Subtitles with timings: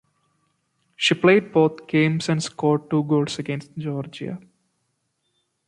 [0.95, 4.39] She played both games and scored two goals against Georgia.